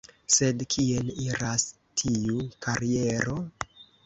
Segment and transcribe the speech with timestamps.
[0.35, 1.67] Sed kien iras
[2.03, 3.39] tiu kariero...?